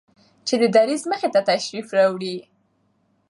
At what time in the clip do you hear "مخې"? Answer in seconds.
1.11-1.29